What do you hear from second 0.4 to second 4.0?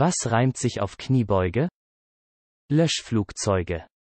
sich auf Kniebeuge? Löschflugzeuge.